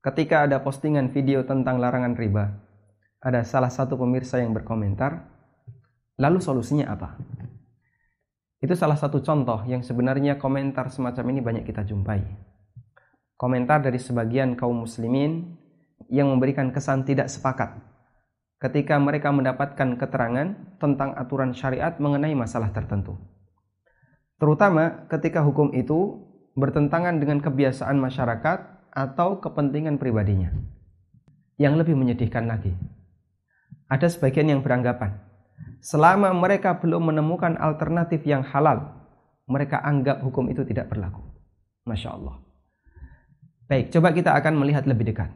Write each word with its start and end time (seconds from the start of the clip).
ketika 0.00 0.48
ada 0.48 0.64
postingan 0.64 1.12
video 1.12 1.44
tentang 1.44 1.76
larangan 1.76 2.16
riba, 2.16 2.56
ada 3.20 3.44
salah 3.44 3.68
satu 3.68 4.00
pemirsa 4.00 4.40
yang 4.40 4.56
berkomentar, 4.56 5.28
lalu 6.16 6.40
solusinya 6.40 6.88
apa? 6.88 7.20
Itu 8.60 8.76
salah 8.76 8.96
satu 8.96 9.24
contoh 9.24 9.64
yang 9.68 9.80
sebenarnya 9.80 10.36
komentar 10.36 10.92
semacam 10.92 11.24
ini 11.32 11.40
banyak 11.40 11.64
kita 11.64 11.84
jumpai. 11.84 12.20
Komentar 13.36 13.80
dari 13.80 13.96
sebagian 13.96 14.52
kaum 14.52 14.84
muslimin 14.84 15.56
yang 16.12 16.28
memberikan 16.28 16.68
kesan 16.72 17.08
tidak 17.08 17.32
sepakat 17.32 17.72
ketika 18.60 19.00
mereka 19.00 19.32
mendapatkan 19.32 19.96
keterangan 19.96 20.76
tentang 20.76 21.16
aturan 21.16 21.56
syariat 21.56 21.96
mengenai 21.96 22.36
masalah 22.36 22.68
tertentu. 22.68 23.16
Terutama 24.36 25.08
ketika 25.08 25.40
hukum 25.40 25.72
itu 25.72 26.28
bertentangan 26.52 27.16
dengan 27.16 27.40
kebiasaan 27.40 27.96
masyarakat 27.96 28.79
atau 28.90 29.38
kepentingan 29.38 29.96
pribadinya. 29.96 30.50
Yang 31.60 31.84
lebih 31.84 31.94
menyedihkan 31.96 32.48
lagi, 32.48 32.72
ada 33.90 34.06
sebagian 34.08 34.48
yang 34.48 34.60
beranggapan, 34.64 35.18
selama 35.84 36.32
mereka 36.32 36.78
belum 36.78 37.12
menemukan 37.12 37.58
alternatif 37.60 38.24
yang 38.24 38.40
halal, 38.46 38.96
mereka 39.44 39.82
anggap 39.82 40.24
hukum 40.24 40.48
itu 40.48 40.64
tidak 40.64 40.88
berlaku. 40.88 41.20
Masya 41.84 42.16
Allah. 42.16 42.38
Baik, 43.66 43.90
coba 43.90 44.14
kita 44.14 44.30
akan 44.34 44.54
melihat 44.62 44.86
lebih 44.86 45.10
dekat. 45.10 45.30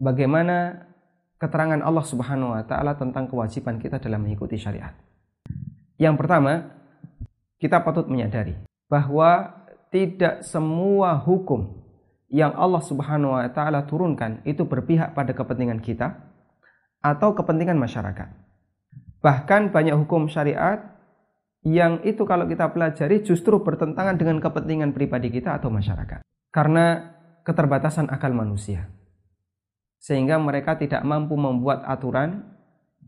Bagaimana 0.00 0.88
keterangan 1.42 1.82
Allah 1.82 2.06
Subhanahu 2.06 2.54
wa 2.54 2.62
taala 2.62 2.94
tentang 2.94 3.26
kewajiban 3.26 3.82
kita 3.82 3.98
dalam 3.98 4.22
mengikuti 4.22 4.54
syariat. 4.54 4.94
Yang 5.98 6.14
pertama, 6.22 6.70
kita 7.58 7.82
patut 7.82 8.06
menyadari 8.06 8.54
bahwa 8.86 9.50
tidak 9.90 10.46
semua 10.46 11.18
hukum 11.18 11.81
yang 12.32 12.56
Allah 12.56 12.80
Subhanahu 12.80 13.36
wa 13.36 13.44
taala 13.52 13.84
turunkan 13.84 14.40
itu 14.48 14.64
berpihak 14.64 15.12
pada 15.12 15.36
kepentingan 15.36 15.84
kita 15.84 16.16
atau 17.04 17.36
kepentingan 17.36 17.76
masyarakat. 17.76 18.32
Bahkan 19.20 19.68
banyak 19.68 19.94
hukum 20.00 20.32
syariat 20.32 20.96
yang 21.62 22.00
itu 22.02 22.24
kalau 22.24 22.48
kita 22.48 22.72
pelajari 22.72 23.20
justru 23.22 23.60
bertentangan 23.60 24.16
dengan 24.16 24.40
kepentingan 24.40 24.96
pribadi 24.96 25.28
kita 25.28 25.60
atau 25.60 25.68
masyarakat. 25.68 26.24
Karena 26.48 27.14
keterbatasan 27.44 28.08
akal 28.08 28.32
manusia. 28.32 28.88
Sehingga 30.00 30.40
mereka 30.40 30.74
tidak 30.80 31.04
mampu 31.04 31.36
membuat 31.36 31.84
aturan 31.86 32.48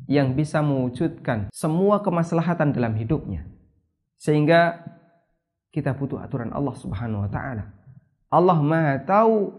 yang 0.06 0.36
bisa 0.36 0.60
mewujudkan 0.60 1.48
semua 1.50 2.04
kemaslahatan 2.04 2.76
dalam 2.76 2.92
hidupnya. 2.94 3.48
Sehingga 4.20 4.84
kita 5.72 5.96
butuh 5.96 6.22
aturan 6.22 6.54
Allah 6.54 6.76
Subhanahu 6.76 7.26
wa 7.26 7.30
taala 7.32 7.83
Allah 8.34 8.58
Maha 8.58 8.98
tahu 9.06 9.54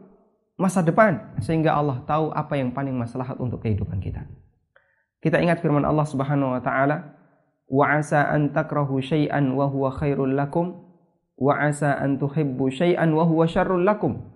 masa 0.60 0.84
depan 0.84 1.40
sehingga 1.40 1.72
Allah 1.72 2.04
tahu 2.04 2.36
apa 2.36 2.60
yang 2.60 2.76
paling 2.76 2.92
maslahat 2.92 3.40
untuk 3.40 3.64
kehidupan 3.64 4.04
kita. 4.04 4.28
Kita 5.24 5.40
ingat 5.40 5.64
firman 5.64 5.88
Allah 5.88 6.04
Subhanahu 6.04 6.60
wa 6.60 6.62
taala, 6.62 7.16
"Wa 7.72 7.96
asa 7.96 8.28
an 8.28 8.52
takrahu 8.52 9.00
syai'an 9.00 9.56
wa 9.56 9.72
huwa 9.72 9.96
khairul 9.96 10.36
lakum 10.36 10.76
wa 11.40 11.56
asa 11.56 11.96
an 11.96 12.20
tuhibbu 12.20 12.68
syai'an 12.68 13.16
wa 13.16 13.24
huwa 13.24 13.48
syarrul 13.48 13.88
lakum." 13.88 14.36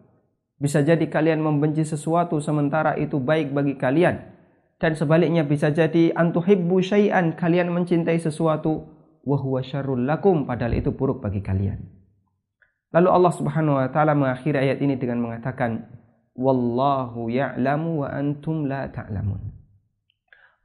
Bisa 0.59 0.83
jadi 0.83 1.03
kalian 1.07 1.43
membenci 1.43 1.83
sesuatu 1.83 2.39
sementara 2.39 2.95
itu 2.95 3.19
baik 3.19 3.51
bagi 3.51 3.75
kalian 3.79 4.39
dan 4.79 4.95
sebaliknya 4.95 5.43
bisa 5.43 5.71
jadi 5.71 6.15
antuhibbu 6.15 6.79
syai'an 6.79 7.35
kalian 7.35 7.71
mencintai 7.71 8.19
sesuatu 8.19 8.87
wa 9.23 9.37
huwa 9.39 9.59
syarrul 9.59 10.07
lakum 10.07 10.47
padahal 10.47 10.75
itu 10.79 10.95
buruk 10.95 11.19
bagi 11.19 11.43
kalian. 11.43 11.98
Lalu 12.89 13.09
Allah 13.09 13.33
Subhanahu 13.33 13.77
wa 13.77 13.87
taala 13.93 14.17
mengakhiri 14.17 14.57
ayat 14.57 14.81
ini 14.81 14.97
dengan 14.97 15.21
mengatakan 15.21 15.85
wallahu 16.33 17.29
ya'lamu 17.29 18.01
wa 18.01 18.07
antum 18.09 18.65
la 18.65 18.89
ta'lamun. 18.89 19.37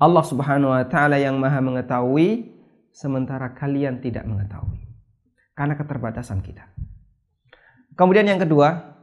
Allah 0.01 0.25
Subhanahu 0.25 0.73
wa 0.73 0.85
taala 0.89 1.21
yang 1.21 1.37
Maha 1.37 1.61
mengetahui 1.61 2.49
sementara 2.97 3.53
kalian 3.53 4.01
tidak 4.01 4.25
mengetahui. 4.25 4.81
Karena 5.53 5.77
keterbatasan 5.77 6.41
kita. 6.41 6.65
Kemudian 7.95 8.27
yang 8.27 8.41
kedua, 8.41 8.97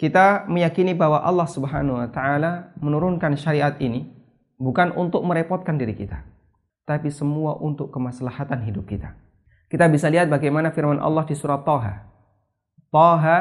kita 0.00 0.48
meyakini 0.48 0.96
bahwa 0.96 1.20
Allah 1.20 1.46
Subhanahu 1.46 2.00
wa 2.00 2.08
taala 2.08 2.72
menurunkan 2.80 3.36
syariat 3.36 3.76
ini 3.76 4.08
bukan 4.56 4.96
untuk 4.96 5.20
merepotkan 5.20 5.76
diri 5.76 5.92
kita, 5.92 6.24
tapi 6.88 7.12
semua 7.12 7.60
untuk 7.60 7.92
kemaslahatan 7.92 8.64
hidup 8.64 8.88
kita. 8.88 9.12
Kita 9.68 9.84
bisa 9.92 10.08
lihat 10.08 10.32
bagaimana 10.32 10.72
firman 10.72 10.96
Allah 10.96 11.28
di 11.28 11.36
surat 11.36 11.60
Thaha 11.62 12.13
Taha 12.94 13.38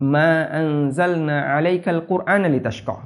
ma 0.00 0.48
anzalna 0.48 1.52
alaikal 1.52 2.08
qur'ana 2.08 2.48
litashqa. 2.48 2.96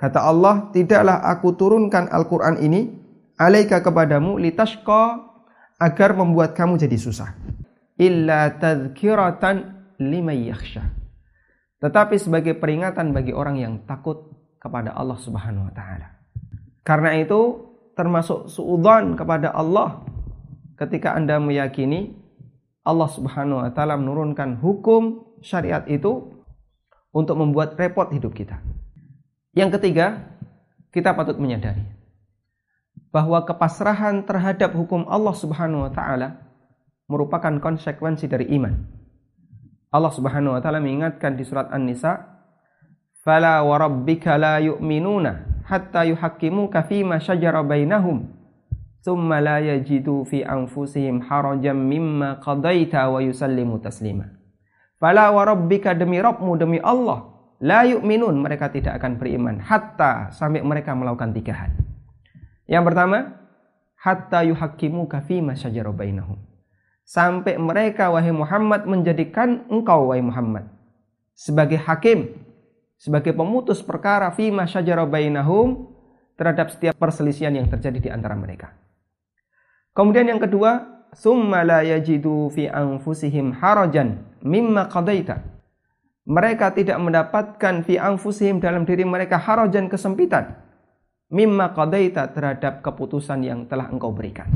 Kata 0.00 0.24
Allah, 0.24 0.72
tidaklah 0.72 1.20
aku 1.28 1.60
turunkan 1.60 2.08
Al-Qur'an 2.08 2.56
ini 2.64 2.88
alaika 3.36 3.84
kepadamu 3.84 4.40
litashqa 4.40 5.28
agar 5.76 6.16
membuat 6.16 6.56
kamu 6.56 6.80
jadi 6.80 6.96
susah. 6.96 7.36
Illa 8.00 8.48
tadhkiratan 8.56 9.56
liman 10.00 10.40
yakhsha. 10.40 10.88
Tetapi 11.84 12.16
sebagai 12.16 12.56
peringatan 12.56 13.12
bagi 13.12 13.36
orang 13.36 13.60
yang 13.60 13.74
takut 13.84 14.32
kepada 14.56 14.96
Allah 14.96 15.20
Subhanahu 15.20 15.68
wa 15.68 15.74
taala. 15.76 16.08
Karena 16.80 17.16
itu 17.20 17.68
termasuk 17.92 18.48
suudzon 18.48 19.16
kepada 19.16 19.52
Allah 19.52 20.04
ketika 20.80 21.12
Anda 21.12 21.36
meyakini 21.36 22.19
Allah 22.80 23.08
Subhanahu 23.12 23.60
wa 23.60 23.70
taala 23.72 24.00
menurunkan 24.00 24.56
hukum 24.58 25.36
syariat 25.44 25.84
itu 25.84 26.40
untuk 27.12 27.36
membuat 27.36 27.76
repot 27.76 28.08
hidup 28.08 28.32
kita. 28.32 28.62
Yang 29.52 29.78
ketiga, 29.78 30.36
kita 30.94 31.12
patut 31.12 31.36
menyadari 31.36 31.82
bahwa 33.10 33.42
kepasrahan 33.42 34.22
terhadap 34.22 34.70
hukum 34.72 35.04
Allah 35.10 35.34
Subhanahu 35.34 35.90
wa 35.90 35.92
taala 35.92 36.46
merupakan 37.10 37.50
konsekuensi 37.58 38.30
dari 38.30 38.46
iman. 38.54 38.74
Allah 39.90 40.12
Subhanahu 40.14 40.54
wa 40.54 40.60
taala 40.62 40.78
mengingatkan 40.78 41.34
di 41.34 41.42
surat 41.42 41.66
An-Nisa, 41.74 42.22
"Fala 43.26 43.66
wa 43.66 43.74
rabbika 43.74 44.38
la 44.38 44.62
yu'minuna 44.62 45.66
hatta 45.66 46.06
yuhaqqimuka 46.06 46.86
fima 46.86 47.18
shajara 47.18 47.66
bainahum." 47.66 48.39
Yajidu 49.04 50.28
fi 50.28 50.44
anfusihim 50.44 51.24
harajan 51.24 51.76
mimma 51.76 52.40
qadaita 52.44 53.08
wa 53.08 53.24
yusallimu 53.24 53.80
taslima. 53.80 54.28
Fala 55.00 55.32
wa 55.32 55.42
rabbika 55.48 55.96
demi 55.96 56.20
Rabbmu 56.20 56.60
demi 56.60 56.76
Allah 56.84 57.24
la 57.60 57.88
yu'minun 57.88 58.36
mereka 58.36 58.68
tidak 58.68 59.00
akan 59.00 59.16
beriman 59.16 59.60
hatta 59.64 60.28
sampai 60.32 60.60
mereka 60.60 60.92
melakukan 60.92 61.32
tiga 61.32 61.56
hal. 61.56 61.72
Yang 62.68 62.84
pertama, 62.92 63.18
hatta 63.96 64.44
yuhaqqimu 64.44 65.08
kafi 65.08 65.40
syajara. 65.56 65.92
Sampai 67.04 67.58
mereka 67.58 68.12
wahai 68.12 68.30
Muhammad 68.30 68.86
menjadikan 68.86 69.66
engkau 69.66 70.12
wahai 70.12 70.22
Muhammad 70.22 70.68
sebagai 71.34 71.80
hakim, 71.80 72.36
sebagai 73.00 73.32
pemutus 73.32 73.80
perkara 73.80 74.28
fi 74.36 74.52
syajara 74.52 75.08
bainahum 75.08 75.88
terhadap 76.36 76.68
setiap 76.72 76.96
perselisihan 77.00 77.56
yang 77.56 77.68
terjadi 77.68 77.98
di 77.98 78.10
antara 78.12 78.36
mereka. 78.36 78.76
Kemudian 79.90 80.30
yang 80.30 80.40
kedua, 80.40 81.02
summa 81.14 81.66
la 81.66 81.82
yajidu 81.82 82.50
fi 82.54 82.70
anfusihim 82.70 83.54
harajan 83.58 84.22
mimma 84.42 84.86
qadaita. 84.86 85.42
Mereka 86.30 86.78
tidak 86.78 86.98
mendapatkan 87.02 87.82
fi 87.82 87.98
anfusihim 87.98 88.62
dalam 88.62 88.86
diri 88.86 89.02
mereka 89.02 89.40
harajan 89.40 89.90
kesempitan 89.90 90.54
mimma 91.30 91.74
qadaita 91.74 92.30
terhadap 92.34 92.82
keputusan 92.86 93.42
yang 93.46 93.66
telah 93.66 93.90
engkau 93.90 94.14
berikan. 94.14 94.50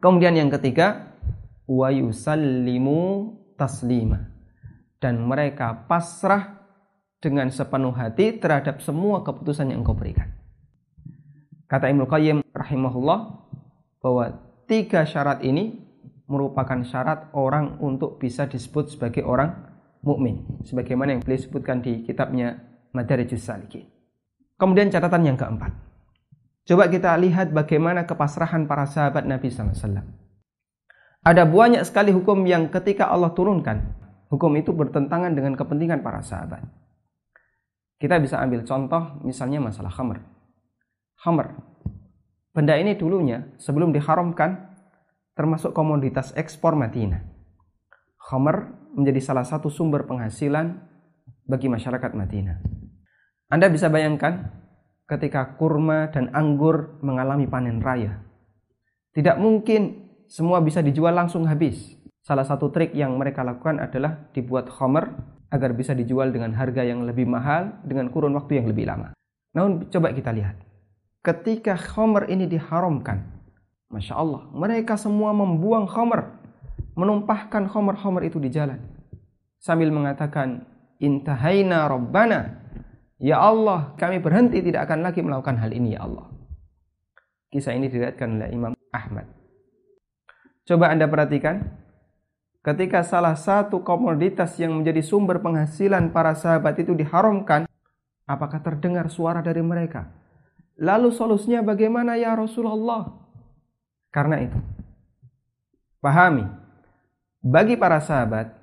Kemudian 0.00 0.36
yang 0.36 0.52
ketiga, 0.52 1.16
wa 1.64 1.88
yusallimu 1.88 3.32
taslima. 3.56 4.32
Dan 5.00 5.20
mereka 5.24 5.84
pasrah 5.84 6.64
dengan 7.20 7.48
sepenuh 7.52 7.92
hati 7.92 8.36
terhadap 8.36 8.80
semua 8.80 9.20
keputusan 9.24 9.72
yang 9.72 9.84
engkau 9.84 9.96
berikan. 9.96 10.32
Kata 11.68 11.88
Ibnu 11.88 12.04
Qayyim 12.04 12.44
rahimahullah 12.52 13.20
bahwa 14.04 14.24
tiga 14.64 15.04
syarat 15.04 15.44
ini 15.44 15.84
merupakan 16.24 16.80
syarat 16.84 17.32
orang 17.36 17.76
untuk 17.84 18.16
bisa 18.16 18.48
disebut 18.48 18.96
sebagai 18.96 19.22
orang 19.24 19.74
mukmin 20.00 20.44
sebagaimana 20.64 21.16
yang 21.16 21.22
beliau 21.24 21.40
sebutkan 21.40 21.80
di 21.80 22.04
kitabnya 22.04 22.60
Madarijus 22.92 23.44
Salikin. 23.44 23.88
Kemudian 24.54 24.88
catatan 24.88 25.24
yang 25.26 25.36
keempat. 25.36 25.72
Coba 26.64 26.88
kita 26.88 27.12
lihat 27.20 27.52
bagaimana 27.52 28.08
kepasrahan 28.08 28.64
para 28.64 28.88
sahabat 28.88 29.28
Nabi 29.28 29.52
SAW. 29.52 30.00
Ada 31.24 31.44
banyak 31.44 31.82
sekali 31.84 32.12
hukum 32.12 32.44
yang 32.48 32.72
ketika 32.72 33.08
Allah 33.08 33.32
turunkan, 33.36 33.80
hukum 34.32 34.52
itu 34.56 34.72
bertentangan 34.72 35.32
dengan 35.36 35.56
kepentingan 35.56 36.00
para 36.00 36.24
sahabat. 36.24 36.64
Kita 38.00 38.16
bisa 38.20 38.40
ambil 38.40 38.64
contoh 38.64 39.20
misalnya 39.24 39.60
masalah 39.60 39.92
khamr. 39.92 40.20
Khamr 41.20 41.73
Benda 42.54 42.78
ini 42.78 42.94
dulunya 42.94 43.50
sebelum 43.58 43.90
diharamkan 43.90 44.78
termasuk 45.34 45.74
komoditas 45.74 46.30
ekspor 46.38 46.78
Madinah. 46.78 47.18
Khamr 48.14 48.70
menjadi 48.94 49.18
salah 49.18 49.42
satu 49.42 49.66
sumber 49.66 50.06
penghasilan 50.06 50.78
bagi 51.50 51.66
masyarakat 51.66 52.14
Madinah. 52.14 52.62
Anda 53.50 53.66
bisa 53.66 53.90
bayangkan 53.90 54.54
ketika 55.10 55.58
kurma 55.58 56.14
dan 56.14 56.30
anggur 56.30 57.02
mengalami 57.02 57.50
panen 57.50 57.82
raya. 57.82 58.22
Tidak 59.10 59.34
mungkin 59.42 60.14
semua 60.30 60.62
bisa 60.62 60.78
dijual 60.78 61.10
langsung 61.10 61.50
habis. 61.50 61.98
Salah 62.22 62.46
satu 62.46 62.70
trik 62.70 62.94
yang 62.94 63.18
mereka 63.18 63.42
lakukan 63.42 63.82
adalah 63.82 64.30
dibuat 64.30 64.70
khomer 64.70 65.10
agar 65.50 65.74
bisa 65.74 65.90
dijual 65.90 66.30
dengan 66.30 66.54
harga 66.54 66.86
yang 66.86 67.02
lebih 67.02 67.26
mahal 67.26 67.82
dengan 67.82 68.14
kurun 68.14 68.38
waktu 68.38 68.62
yang 68.62 68.70
lebih 68.70 68.86
lama. 68.86 69.10
Namun 69.58 69.90
coba 69.90 70.14
kita 70.14 70.30
lihat. 70.30 70.73
Ketika 71.24 71.80
khomer 71.80 72.28
ini 72.28 72.44
diharamkan, 72.44 73.24
Masya 73.88 74.12
Allah, 74.12 74.44
mereka 74.52 75.00
semua 75.00 75.32
membuang 75.32 75.88
khomer, 75.88 76.36
menumpahkan 76.92 77.64
khomer-khomer 77.72 78.28
itu 78.28 78.36
di 78.36 78.52
jalan. 78.52 78.76
Sambil 79.56 79.88
mengatakan, 79.88 80.68
Intahaina 81.00 81.88
Rabbana, 81.88 82.60
Ya 83.16 83.40
Allah, 83.40 83.96
kami 83.96 84.20
berhenti 84.20 84.60
tidak 84.60 84.84
akan 84.84 85.00
lagi 85.00 85.24
melakukan 85.24 85.56
hal 85.56 85.72
ini 85.72 85.96
ya 85.96 86.04
Allah. 86.04 86.28
Kisah 87.48 87.72
ini 87.72 87.88
diriwayatkan 87.88 88.28
oleh 88.28 88.48
Imam 88.52 88.76
Ahmad. 88.92 89.24
Coba 90.68 90.92
Anda 90.92 91.08
perhatikan, 91.08 91.64
ketika 92.60 93.00
salah 93.00 93.32
satu 93.32 93.80
komoditas 93.80 94.60
yang 94.60 94.76
menjadi 94.76 95.00
sumber 95.00 95.40
penghasilan 95.40 96.12
para 96.12 96.36
sahabat 96.36 96.84
itu 96.84 96.92
diharamkan, 96.92 97.64
apakah 98.28 98.60
terdengar 98.60 99.08
suara 99.08 99.40
dari 99.40 99.64
mereka? 99.64 100.23
Lalu 100.74 101.14
solusinya 101.14 101.62
bagaimana 101.62 102.18
ya 102.18 102.34
Rasulullah? 102.34 103.14
Karena 104.10 104.42
itu, 104.42 104.58
pahami, 106.02 106.46
bagi 107.42 107.78
para 107.78 108.02
sahabat, 108.02 108.54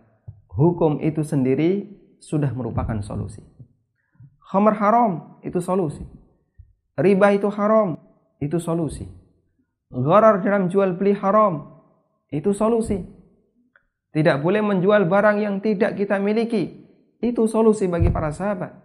hukum 0.51 0.99
itu 0.99 1.23
sendiri 1.23 1.87
sudah 2.19 2.51
merupakan 2.51 2.99
solusi. 2.99 3.43
Khamar 4.43 4.75
haram, 4.79 5.39
itu 5.43 5.63
solusi. 5.63 6.03
Riba 6.99 7.31
itu 7.31 7.47
haram, 7.47 7.95
itu 8.43 8.59
solusi. 8.59 9.07
Gharar 9.91 10.43
dalam 10.43 10.67
jual 10.67 10.95
beli 10.95 11.15
haram, 11.15 11.83
itu 12.31 12.51
solusi. 12.51 12.99
Tidak 14.11 14.43
boleh 14.43 14.59
menjual 14.59 15.07
barang 15.07 15.39
yang 15.39 15.63
tidak 15.63 15.95
kita 15.95 16.19
miliki, 16.19 16.83
itu 17.23 17.47
solusi 17.47 17.87
bagi 17.87 18.11
para 18.11 18.31
sahabat. 18.35 18.75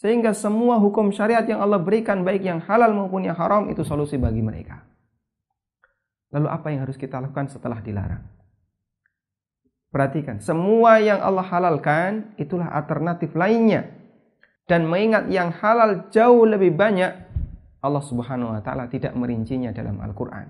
Sehingga 0.00 0.34
semua 0.34 0.80
hukum 0.80 1.12
syariat 1.14 1.44
yang 1.46 1.62
Allah 1.62 1.78
berikan 1.78 2.24
baik 2.26 2.42
yang 2.42 2.60
halal 2.64 2.90
maupun 2.94 3.26
yang 3.26 3.38
haram 3.38 3.70
itu 3.70 3.86
solusi 3.86 4.18
bagi 4.18 4.42
mereka. 4.42 4.82
Lalu 6.32 6.48
apa 6.48 6.66
yang 6.72 6.88
harus 6.88 6.96
kita 6.96 7.20
lakukan 7.20 7.52
setelah 7.52 7.78
dilarang? 7.84 8.24
Perhatikan, 9.92 10.40
semua 10.40 10.96
yang 11.04 11.20
Allah 11.20 11.44
halalkan 11.44 12.32
itulah 12.40 12.72
alternatif 12.72 13.36
lainnya 13.36 13.92
dan 14.64 14.88
mengingat 14.88 15.28
yang 15.28 15.52
halal 15.52 16.08
jauh 16.08 16.48
lebih 16.48 16.72
banyak, 16.72 17.12
Allah 17.84 18.00
Subhanahu 18.00 18.56
wa 18.56 18.62
taala 18.64 18.88
tidak 18.88 19.12
merincinya 19.12 19.68
dalam 19.68 20.00
Al-Qur'an. 20.00 20.48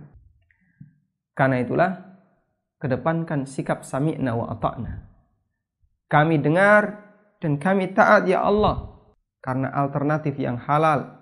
Karena 1.35 1.59
itulah 1.59 1.91
kedepankan 2.79 3.49
sikap 3.49 3.83
sami'na 3.83 4.31
wa 4.37 4.47
ata'na. 4.55 5.11
Kami 6.07 6.39
dengar 6.39 7.03
dan 7.43 7.59
kami 7.59 7.91
taat 7.91 8.29
ya 8.31 8.45
Allah 8.45 8.92
karena 9.43 9.69
alternatif 9.75 10.39
yang 10.39 10.57
halal 10.57 11.19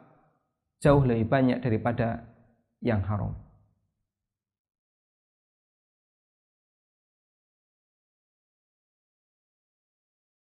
jauh 0.78 1.02
lebih 1.02 1.26
banyak 1.26 1.58
daripada 1.64 2.28
yang 2.84 3.00
haram. 3.04 3.49